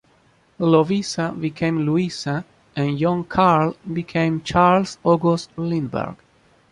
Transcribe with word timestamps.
Lovisa 0.57 1.31
became 1.39 1.85
Louisa 1.85 2.43
and 2.75 2.99
young 2.99 3.23
Carl 3.23 3.75
became 3.93 4.41
Charles 4.41 4.97
August 5.03 5.51
Lindbergh. 5.59 6.15